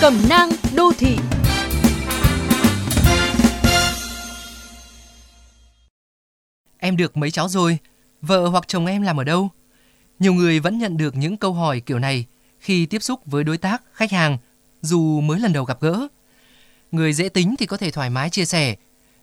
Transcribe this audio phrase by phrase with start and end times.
[0.00, 1.16] Cẩm nang đô thị
[6.78, 7.78] Em được mấy cháu rồi?
[8.22, 9.48] Vợ hoặc chồng em làm ở đâu?
[10.18, 12.26] Nhiều người vẫn nhận được những câu hỏi kiểu này
[12.58, 14.38] khi tiếp xúc với đối tác, khách hàng,
[14.82, 16.08] dù mới lần đầu gặp gỡ.
[16.92, 18.76] Người dễ tính thì có thể thoải mái chia sẻ,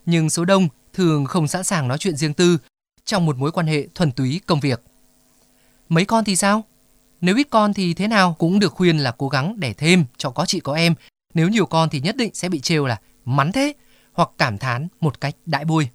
[0.05, 2.57] nhưng số đông thường không sẵn sàng nói chuyện riêng tư
[3.05, 4.81] trong một mối quan hệ thuần túy công việc.
[5.89, 6.63] Mấy con thì sao?
[7.25, 10.29] Nếu ít con thì thế nào cũng được khuyên là cố gắng đẻ thêm cho
[10.29, 10.95] có chị có em.
[11.33, 13.73] Nếu nhiều con thì nhất định sẽ bị trêu là mắn thế
[14.13, 15.89] hoặc cảm thán một cách đại bôi.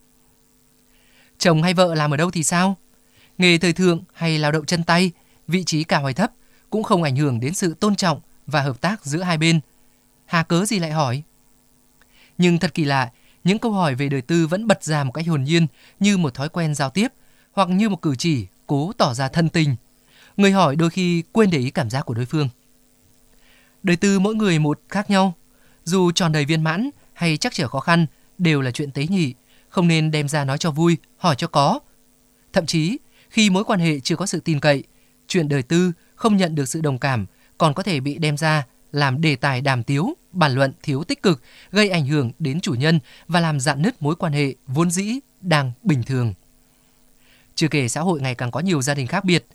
[1.38, 2.76] Chồng hay vợ làm ở đâu thì sao?
[3.38, 5.10] Nghề thời thượng hay lao động chân tay,
[5.48, 6.32] vị trí cả hoài thấp
[6.70, 9.60] cũng không ảnh hưởng đến sự tôn trọng và hợp tác giữa hai bên.
[10.26, 11.22] Hà cớ gì lại hỏi?
[12.38, 13.10] Nhưng thật kỳ lạ,
[13.44, 15.66] những câu hỏi về đời tư vẫn bật ra một cách hồn nhiên
[16.00, 17.08] như một thói quen giao tiếp
[17.52, 19.76] hoặc như một cử chỉ cố tỏ ra thân tình.
[20.36, 22.48] Người hỏi đôi khi quên để ý cảm giác của đối phương.
[23.82, 25.34] Đời tư mỗi người một khác nhau,
[25.84, 28.06] dù tròn đầy viên mãn hay chắc trở khó khăn
[28.38, 29.34] đều là chuyện tế nhị,
[29.68, 31.80] không nên đem ra nói cho vui, hỏi cho có.
[32.52, 32.98] Thậm chí,
[33.30, 34.84] khi mối quan hệ chưa có sự tin cậy,
[35.28, 37.26] chuyện đời tư không nhận được sự đồng cảm
[37.58, 41.22] còn có thể bị đem ra làm đề tài đàm tiếu, bàn luận thiếu tích
[41.22, 44.90] cực, gây ảnh hưởng đến chủ nhân và làm dạn nứt mối quan hệ vốn
[44.90, 46.34] dĩ đang bình thường.
[47.54, 49.46] Chưa kể xã hội ngày càng có nhiều gia đình khác biệt.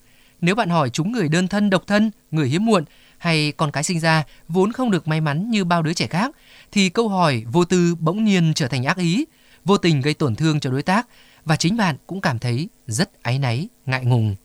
[0.46, 2.84] Nếu bạn hỏi chúng người đơn thân, độc thân, người hiếm muộn
[3.18, 6.36] hay con cái sinh ra vốn không được may mắn như bao đứa trẻ khác,
[6.72, 9.26] thì câu hỏi vô tư bỗng nhiên trở thành ác ý,
[9.66, 11.08] vô tình gây tổn thương cho đối tác
[11.46, 14.36] và chính bạn cũng cảm thấy rất áy náy, ngại ngùng.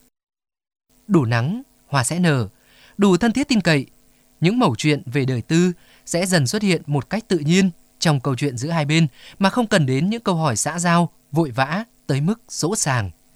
[1.07, 2.49] Đủ nắng, hoa sẽ nở,
[2.99, 3.87] đủ thân thiết tin cậy,
[4.41, 5.73] những mẩu chuyện về đời tư
[6.07, 9.07] sẽ dần xuất hiện một cách tự nhiên trong câu chuyện giữa hai bên
[9.39, 13.11] mà không cần đến những câu hỏi xã giao, vội vã tới mức sỗ sàng.